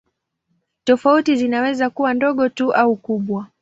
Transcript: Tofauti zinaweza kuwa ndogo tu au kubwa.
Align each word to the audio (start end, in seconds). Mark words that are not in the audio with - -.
Tofauti 0.83 1.35
zinaweza 1.35 1.89
kuwa 1.89 2.13
ndogo 2.13 2.49
tu 2.49 2.73
au 2.73 2.95
kubwa. 2.95 3.47